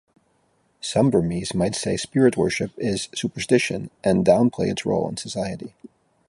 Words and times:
Some 0.79 1.11
Burmese 1.11 1.53
might 1.53 1.75
say 1.75 1.95
spirit 1.95 2.35
worship 2.35 2.71
is 2.75 3.07
superstition 3.13 3.91
and 4.03 4.25
downplay 4.25 4.71
its 4.71 4.83
role 4.83 5.07
in 5.07 5.15
society. 5.15 5.75